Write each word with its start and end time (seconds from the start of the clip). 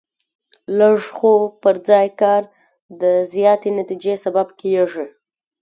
لږ 0.77 0.99
خو 1.17 1.33
پر 1.61 1.75
ځای 1.89 2.07
کار 2.21 2.41
د 3.01 3.03
زیاتې 3.33 3.69
نتیجې 3.79 4.15
سبب 4.25 4.47
کېږي. 4.59 5.05